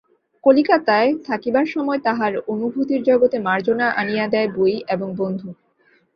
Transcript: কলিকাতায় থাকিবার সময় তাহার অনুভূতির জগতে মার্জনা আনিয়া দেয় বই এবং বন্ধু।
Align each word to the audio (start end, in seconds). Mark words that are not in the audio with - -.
কলিকাতায় 0.43 1.09
থাকিবার 1.27 1.65
সময় 1.65 1.99
তাহার 1.99 2.33
অনুভূতির 2.47 3.01
জগতে 3.03 3.37
মার্জনা 3.39 3.87
আনিয়া 3.91 4.25
দেয় 4.27 4.49
বই 4.55 4.75
এবং 4.87 5.07
বন্ধু। 5.17 5.49